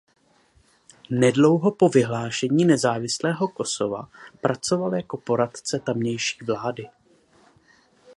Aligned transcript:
Nedlouho 1.09 1.71
po 1.71 1.89
vyhlášení 1.89 2.65
nezávislého 2.65 3.47
Kosova 3.47 4.09
pracoval 4.41 4.95
jako 4.95 5.17
poradce 5.17 5.79
tamější 5.79 6.45
vlády. 6.45 6.87